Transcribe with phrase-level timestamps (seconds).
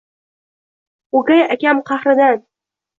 [1.21, 2.47] O’gay akam qahridan